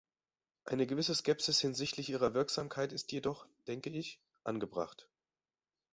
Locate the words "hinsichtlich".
1.59-2.09